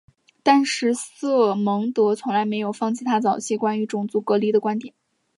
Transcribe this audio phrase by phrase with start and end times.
[0.41, 4.95] 但是瑟蒙德从来没有放弃他早期的关于种族隔离的观点。